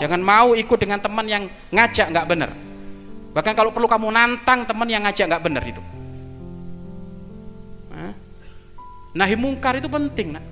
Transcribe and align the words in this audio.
jangan 0.00 0.20
mau 0.24 0.56
ikut 0.56 0.78
dengan 0.80 0.98
teman 0.98 1.28
yang 1.28 1.44
ngajak 1.70 2.08
nggak 2.08 2.26
benar 2.26 2.50
bahkan 3.36 3.52
kalau 3.52 3.70
perlu 3.70 3.86
kamu 3.86 4.08
nantang 4.10 4.64
teman 4.64 4.88
yang 4.90 5.04
ngajak 5.06 5.28
nggak 5.30 5.44
benar 5.44 5.62
itu. 5.62 5.82
Nahi 9.10 9.34
mungkar 9.34 9.74
itu 9.74 9.90
penting 9.90 10.38
nak. 10.38 10.44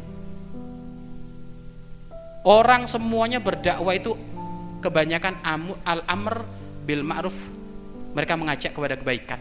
Orang 2.42 2.90
semuanya 2.90 3.38
berdakwah 3.38 3.94
itu 3.94 4.18
kebanyakan 4.82 5.38
al 5.86 6.02
amr 6.10 6.42
bil 6.82 7.06
ma'ruf. 7.06 7.36
Mereka 8.18 8.34
mengajak 8.34 8.74
kepada 8.74 8.98
kebaikan. 8.98 9.38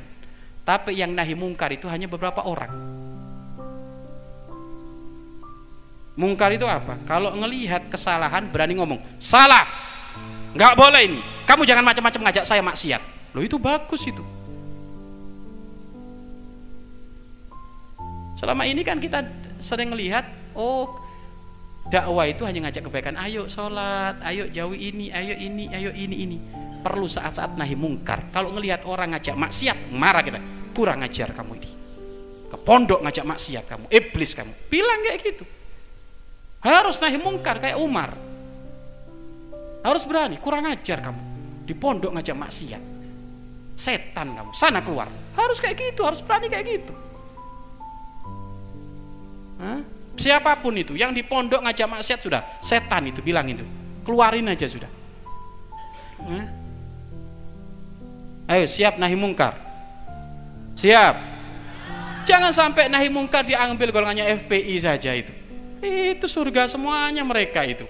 Tapi 0.62 1.00
yang 1.00 1.16
nahi 1.16 1.34
mungkar 1.34 1.74
itu 1.74 1.90
hanya 1.90 2.06
beberapa 2.06 2.46
orang. 2.46 2.70
Mungkar 6.18 6.54
itu 6.54 6.66
apa? 6.66 6.98
Kalau 7.06 7.34
ngelihat 7.34 7.90
kesalahan 7.90 8.50
berani 8.50 8.78
ngomong 8.78 9.00
salah 9.18 9.87
nggak 10.58 10.74
boleh 10.74 11.02
ini. 11.06 11.20
Kamu 11.46 11.64
jangan 11.64 11.86
macam-macam 11.86 12.22
ngajak 12.28 12.44
saya 12.44 12.66
maksiat. 12.66 13.02
Loh 13.38 13.46
itu 13.46 13.62
bagus 13.62 14.02
itu. 14.10 14.26
Selama 18.42 18.66
ini 18.66 18.82
kan 18.82 18.98
kita 18.98 19.22
sering 19.62 19.94
melihat 19.94 20.26
oh 20.58 20.98
dakwah 21.88 22.26
itu 22.26 22.44
hanya 22.44 22.68
ngajak 22.68 22.90
kebaikan. 22.90 23.16
Ayo 23.22 23.46
sholat 23.46 24.18
ayo 24.26 24.50
jauhi 24.50 24.92
ini 24.92 25.06
ayo 25.14 25.38
ini 25.38 25.70
ayo 25.70 25.94
ini 25.94 26.16
ini. 26.26 26.38
Perlu 26.82 27.06
saat-saat 27.06 27.54
nahi 27.56 27.78
mungkar. 27.78 28.34
Kalau 28.34 28.52
ngelihat 28.58 28.84
orang 28.90 29.14
ngajak 29.14 29.38
maksiat 29.38 29.94
marah 29.94 30.26
kita. 30.26 30.42
Kurang 30.74 31.06
ajar 31.06 31.34
kamu 31.34 31.52
ini. 31.58 31.70
Ke 32.50 32.58
pondok 32.58 33.06
ngajak 33.06 33.26
maksiat 33.26 33.64
kamu 33.70 33.86
iblis 33.94 34.34
kamu. 34.34 34.54
Bilang 34.68 35.00
kayak 35.06 35.18
gitu. 35.22 35.46
Harus 36.66 36.98
nahi 36.98 37.22
mungkar 37.22 37.62
kayak 37.62 37.78
Umar 37.78 38.27
harus 39.84 40.04
berani 40.06 40.38
kurang 40.42 40.66
ajar 40.70 41.02
kamu 41.02 41.22
di 41.68 41.74
pondok 41.76 42.16
ngajak 42.16 42.38
maksiat 42.38 42.84
setan 43.78 44.34
kamu 44.34 44.52
sana 44.56 44.82
keluar 44.82 45.10
harus 45.38 45.58
kayak 45.62 45.78
gitu 45.94 46.02
harus 46.06 46.22
berani 46.22 46.48
kayak 46.50 46.66
gitu 46.66 46.94
Hah? 49.58 49.82
siapa 50.18 50.58
pun 50.62 50.74
itu 50.78 50.94
yang 50.98 51.14
di 51.14 51.22
pondok 51.26 51.62
ngajak 51.66 51.88
maksiat 51.90 52.20
sudah 52.22 52.42
setan 52.62 53.10
itu 53.10 53.22
bilang 53.22 53.46
itu 53.50 53.66
keluarin 54.02 54.50
aja 54.50 54.66
sudah 54.66 54.90
Hah? 56.26 56.46
ayo 58.54 58.66
siap 58.66 58.98
nahi 58.98 59.14
mungkar 59.14 59.68
Siap? 60.78 61.16
Jangan 62.30 62.54
sampai 62.54 62.86
nahi 62.86 63.10
mungkar 63.10 63.42
diambil 63.42 63.90
golongannya 63.90 64.46
FPI 64.46 64.76
saja 64.78 65.10
itu. 65.18 65.34
Itu 65.82 66.30
surga 66.30 66.70
semuanya 66.70 67.26
mereka 67.26 67.66
itu. 67.66 67.90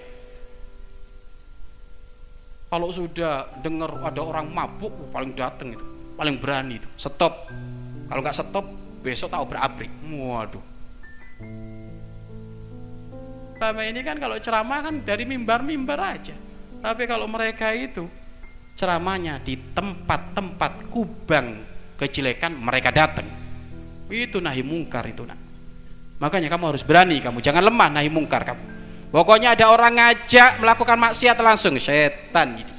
Kalau 2.68 2.92
sudah 2.92 3.48
dengar 3.64 3.96
ada 4.04 4.20
orang 4.20 4.52
mabuk, 4.52 4.92
paling 5.08 5.32
datang 5.32 5.72
itu, 5.72 5.84
paling 6.20 6.36
berani 6.36 6.76
itu. 6.76 6.88
Stop. 7.00 7.48
Kalau 8.08 8.20
nggak 8.20 8.36
stop, 8.36 8.66
besok 9.00 9.32
tahu 9.32 9.44
berabrik. 9.48 9.88
Waduh. 10.04 10.64
Selama 13.58 13.82
ini 13.88 14.00
kan 14.04 14.20
kalau 14.20 14.36
ceramah 14.38 14.84
kan 14.84 14.94
dari 15.02 15.24
mimbar-mimbar 15.24 15.98
aja. 15.98 16.36
Tapi 16.78 17.10
kalau 17.10 17.26
mereka 17.26 17.74
itu 17.74 18.06
ceramahnya 18.78 19.42
di 19.42 19.58
tempat-tempat 19.74 20.86
kubang 20.86 21.66
kejelekan 21.98 22.54
mereka 22.54 22.94
datang 22.94 23.26
itu 24.06 24.38
nahi 24.38 24.62
mungkar 24.62 25.02
itu 25.10 25.26
nak 25.26 25.34
makanya 26.22 26.46
kamu 26.46 26.70
harus 26.70 26.86
berani 26.86 27.18
kamu 27.18 27.42
jangan 27.42 27.66
lemah 27.66 27.88
nahi 27.90 28.06
mungkar 28.06 28.46
kamu 28.46 28.62
pokoknya 29.10 29.58
ada 29.58 29.72
orang 29.72 29.98
ngajak 29.98 30.62
melakukan 30.62 30.96
maksiat 30.96 31.36
langsung. 31.42 31.76
Setan 31.80 32.60
ini 32.60 32.77